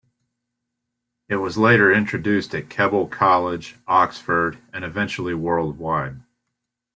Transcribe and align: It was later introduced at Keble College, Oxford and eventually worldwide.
It 1.29 1.35
was 1.35 1.59
later 1.59 1.93
introduced 1.93 2.55
at 2.55 2.69
Keble 2.71 3.09
College, 3.11 3.75
Oxford 3.87 4.57
and 4.73 4.83
eventually 4.83 5.35
worldwide. 5.35 6.21